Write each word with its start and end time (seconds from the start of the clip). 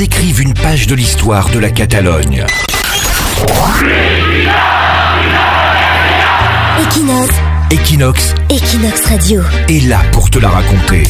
ils 0.00 0.04
écrivent 0.04 0.40
une 0.40 0.54
page 0.54 0.86
de 0.86 0.94
l'histoire 0.94 1.50
de 1.50 1.58
la 1.58 1.70
Catalogne. 1.70 2.46
Equinox, 6.80 7.34
Equinox 7.70 8.34
Equinox 8.48 9.06
Radio. 9.06 9.42
est 9.68 9.86
là 9.86 10.00
pour 10.12 10.30
te 10.30 10.38
la 10.38 10.48
raconter. 10.48 11.02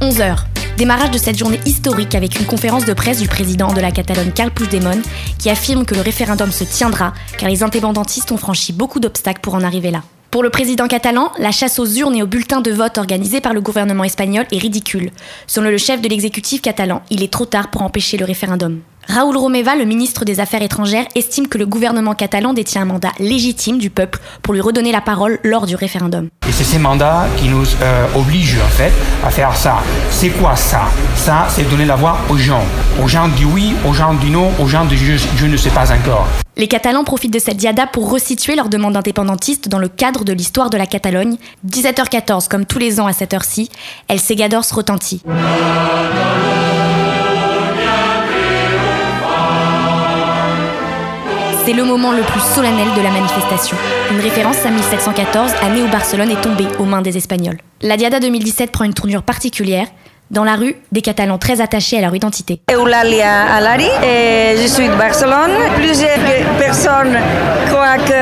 11h. 0.00 0.38
Démarrage 0.76 1.12
de 1.12 1.18
cette 1.18 1.38
journée 1.38 1.60
historique 1.66 2.14
avec 2.14 2.38
une 2.40 2.46
conférence 2.46 2.84
de 2.84 2.94
presse 2.94 3.20
du 3.20 3.28
président 3.28 3.72
de 3.72 3.80
la 3.80 3.92
Catalogne 3.92 4.32
Carl 4.32 4.50
Puigdemont 4.50 5.02
qui 5.38 5.50
affirme 5.50 5.84
que 5.84 5.94
le 5.94 6.00
référendum 6.00 6.50
se 6.50 6.64
tiendra 6.64 7.12
car 7.38 7.48
les 7.48 7.62
indépendantistes 7.62 8.32
ont 8.32 8.38
franchi 8.38 8.72
beaucoup 8.72 8.98
d'obstacles 8.98 9.40
pour 9.40 9.54
en 9.54 9.62
arriver 9.62 9.90
là. 9.90 10.02
Pour 10.34 10.42
le 10.42 10.50
président 10.50 10.88
catalan, 10.88 11.30
la 11.38 11.52
chasse 11.52 11.78
aux 11.78 11.86
urnes 11.86 12.16
et 12.16 12.22
aux 12.24 12.26
bulletins 12.26 12.60
de 12.60 12.72
vote 12.72 12.98
organisée 12.98 13.40
par 13.40 13.54
le 13.54 13.60
gouvernement 13.60 14.02
espagnol 14.02 14.46
est 14.50 14.58
ridicule. 14.58 15.12
Selon 15.46 15.70
le 15.70 15.78
chef 15.78 16.00
de 16.00 16.08
l'exécutif 16.08 16.60
catalan, 16.60 17.02
il 17.08 17.22
est 17.22 17.32
trop 17.32 17.46
tard 17.46 17.70
pour 17.70 17.82
empêcher 17.82 18.16
le 18.16 18.24
référendum. 18.24 18.80
Raúl 19.08 19.36
Romeva, 19.36 19.76
le 19.76 19.84
ministre 19.84 20.24
des 20.24 20.40
Affaires 20.40 20.62
étrangères, 20.62 21.06
estime 21.14 21.48
que 21.48 21.58
le 21.58 21.66
gouvernement 21.66 22.14
catalan 22.14 22.54
détient 22.54 22.82
un 22.82 22.86
mandat 22.86 23.12
légitime 23.18 23.78
du 23.78 23.90
peuple 23.90 24.18
pour 24.42 24.54
lui 24.54 24.60
redonner 24.60 24.92
la 24.92 25.00
parole 25.00 25.38
lors 25.44 25.66
du 25.66 25.76
référendum. 25.76 26.28
Et 26.48 26.52
c'est 26.52 26.64
ces 26.64 26.78
mandats 26.78 27.26
qui 27.36 27.48
nous 27.48 27.64
euh, 27.82 28.06
obligent 28.16 28.60
en 28.64 28.68
fait 28.68 28.92
à 29.24 29.30
faire 29.30 29.54
ça. 29.56 29.82
C'est 30.10 30.30
quoi 30.30 30.56
ça? 30.56 30.82
Ça, 31.16 31.46
c'est 31.50 31.68
donner 31.68 31.84
la 31.84 31.96
voix 31.96 32.18
aux 32.30 32.36
gens. 32.36 32.64
Aux 33.02 33.08
gens 33.08 33.28
du 33.28 33.44
oui, 33.44 33.74
aux 33.86 33.92
gens 33.92 34.14
du 34.14 34.30
non, 34.30 34.50
aux 34.60 34.66
gens 34.66 34.84
du 34.84 34.96
je, 34.96 35.16
je 35.36 35.46
ne 35.46 35.56
sais 35.56 35.70
pas 35.70 35.92
encore. 35.92 36.26
Les 36.56 36.68
Catalans 36.68 37.04
profitent 37.04 37.34
de 37.34 37.38
cette 37.40 37.56
diada 37.56 37.86
pour 37.86 38.10
resituer 38.10 38.54
leur 38.54 38.68
demande 38.68 38.96
indépendantiste 38.96 39.68
dans 39.68 39.78
le 39.78 39.88
cadre 39.88 40.24
de 40.24 40.32
l'histoire 40.32 40.70
de 40.70 40.76
la 40.76 40.86
Catalogne. 40.86 41.36
17h14, 41.68 42.48
comme 42.48 42.64
tous 42.64 42.78
les 42.78 43.00
ans 43.00 43.06
à 43.06 43.12
cette 43.12 43.34
heure-ci, 43.34 43.70
El 44.08 44.20
Segadors 44.20 44.64
retentit. 44.72 45.20
C'est 51.64 51.72
le 51.72 51.84
moment 51.84 52.12
le 52.12 52.22
plus 52.22 52.40
solennel 52.40 52.88
de 52.94 53.00
la 53.00 53.10
manifestation. 53.10 53.74
Une 54.10 54.20
référence 54.20 54.66
à 54.66 54.70
1714, 54.70 55.50
année 55.62 55.82
où 55.82 55.88
Barcelone 55.88 56.30
est 56.30 56.40
tombée 56.42 56.66
aux 56.78 56.84
mains 56.84 57.00
des 57.00 57.16
Espagnols. 57.16 57.56
La 57.80 57.96
Diada 57.96 58.20
2017 58.20 58.70
prend 58.70 58.84
une 58.84 58.92
tournure 58.92 59.22
particulière. 59.22 59.86
Dans 60.30 60.44
la 60.44 60.56
rue, 60.56 60.76
des 60.92 61.00
Catalans 61.00 61.38
très 61.38 61.62
attachés 61.62 61.96
à 61.96 62.00
leur 62.02 62.14
identité. 62.14 62.60
Eulalia 62.70 63.44
Alari, 63.54 63.88
et 64.02 64.56
je 64.60 64.66
suis 64.66 64.88
de 64.88 64.94
Barcelone. 64.94 65.52
Plusieurs 65.76 66.18
personnes 66.58 67.16
croient 67.68 67.98
que, 67.98 68.12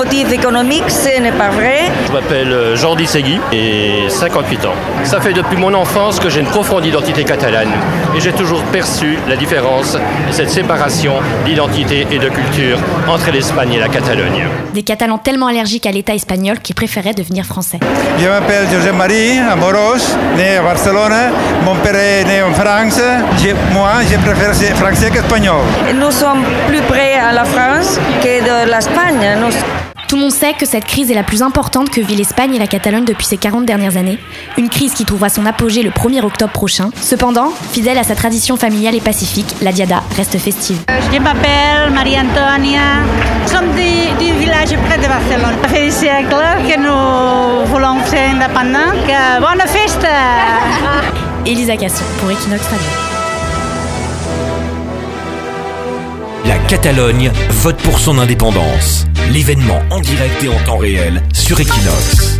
c'est 0.00 0.04
un 0.04 0.04
motif 0.04 0.32
économique, 0.32 0.84
ce 0.90 1.20
n'est 1.20 1.32
pas 1.32 1.48
vrai. 1.50 1.90
Je 2.06 2.12
m'appelle 2.12 2.52
euh, 2.52 2.76
Jordi 2.76 3.06
Segui 3.06 3.38
et 3.52 4.08
58 4.08 4.64
ans. 4.66 4.74
Ça 5.04 5.20
fait 5.20 5.32
depuis 5.32 5.56
mon 5.56 5.72
enfance 5.74 6.20
que 6.20 6.28
j'ai 6.28 6.40
une 6.40 6.46
profonde 6.46 6.84
identité 6.86 7.24
catalane 7.24 7.68
et 8.16 8.20
j'ai 8.20 8.32
toujours 8.32 8.62
perçu 8.64 9.18
la 9.28 9.36
différence 9.36 9.96
et 10.28 10.32
cette 10.32 10.50
séparation 10.50 11.14
d'identité 11.44 12.06
et 12.10 12.18
de 12.18 12.28
culture 12.28 12.78
entre 13.08 13.30
l'Espagne 13.30 13.72
et 13.74 13.78
la 13.80 13.88
Catalogne. 13.88 14.46
Des 14.74 14.82
Catalans 14.82 15.18
tellement 15.18 15.46
allergiques 15.48 15.86
à 15.86 15.90
l'État 15.92 16.14
espagnol 16.14 16.58
qu'ils 16.60 16.74
préféraient 16.74 17.14
devenir 17.14 17.44
français. 17.44 17.78
Je 18.18 18.28
m'appelle 18.28 18.66
José 18.72 18.92
Marie 18.92 19.38
Amoros, 19.38 20.16
né 20.36 20.56
à 20.58 20.62
Barcelone. 20.62 21.32
Mon 21.64 21.74
père 21.76 21.96
est 21.96 22.24
né 22.24 22.42
en 22.42 22.52
France. 22.52 23.00
Je- 23.38 23.74
moi, 23.74 23.90
je 24.10 24.16
préfère 24.18 24.54
français 24.76 25.10
qu'espagnol. 25.10 25.56
Nous 25.94 26.10
sommes 26.10 26.44
plus 26.68 26.82
près 26.82 27.14
à 27.14 27.32
la 27.32 27.44
France 27.44 27.98
que 28.22 28.40
de 28.42 28.70
l'Espagne. 28.70 29.36
Nous- 29.40 29.87
Tout 30.08 30.16
le 30.16 30.22
monde 30.22 30.32
sait 30.32 30.54
que 30.54 30.64
cette 30.64 30.86
crise 30.86 31.10
est 31.10 31.14
la 31.14 31.22
plus 31.22 31.42
importante 31.42 31.90
que 31.90 32.00
vit 32.00 32.16
l'Espagne 32.16 32.54
et 32.54 32.58
la 32.58 32.66
Catalogne 32.66 33.04
depuis 33.04 33.26
ces 33.26 33.36
40 33.36 33.66
dernières 33.66 33.98
années. 33.98 34.18
Une 34.56 34.70
crise 34.70 34.94
qui 34.94 35.04
trouvera 35.04 35.28
son 35.28 35.44
apogée 35.44 35.82
le 35.82 35.90
1er 35.90 36.22
octobre 36.22 36.50
prochain. 36.50 36.88
Cependant, 36.98 37.52
fidèle 37.72 37.98
à 37.98 38.04
sa 38.04 38.14
tradition 38.14 38.56
familiale 38.56 38.94
et 38.94 39.02
pacifique, 39.02 39.54
la 39.60 39.70
Diada 39.70 40.02
reste 40.16 40.38
festive. 40.38 40.78
Je 41.12 41.18
m'appelle 41.18 41.92
Marie-Antonia. 41.92 42.80
Nous 43.42 43.48
sommes 43.48 43.70
du, 43.72 44.24
du 44.24 44.32
village 44.38 44.74
près 44.88 44.96
de 44.96 45.06
Barcelone. 45.06 45.58
Ça 45.62 45.68
fait 45.68 45.84
des 45.84 45.90
siècles 45.90 46.36
que 46.66 46.78
nous 46.78 47.66
voulons 47.66 48.02
ser 48.06 48.30
indépendants. 48.32 48.96
Bonne 49.40 49.68
fête 49.68 50.06
Elisa 51.44 51.76
Casson 51.76 52.04
pour 52.18 52.30
Equinox 52.30 52.62
Radio. 52.64 53.17
Catalogne 56.68 57.32
vote 57.62 57.78
pour 57.78 57.98
son 57.98 58.18
indépendance. 58.18 59.06
L'événement 59.32 59.80
en 59.90 60.00
direct 60.00 60.44
et 60.44 60.48
en 60.48 60.58
temps 60.66 60.76
réel 60.76 61.22
sur 61.32 61.58
Equinox. 61.58 62.37